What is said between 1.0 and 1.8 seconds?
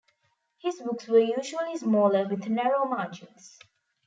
were usually